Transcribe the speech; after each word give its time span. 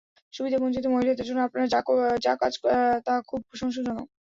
সুবিধাবঞ্চিত 0.33 0.85
মহিলাদের 0.87 1.27
জন্য 1.27 1.39
আপনার 1.43 1.65
যা 2.25 2.33
কাজ 2.41 2.53
তা 3.05 3.13
খুব 3.29 3.39
প্রশংশাজনক। 3.49 4.07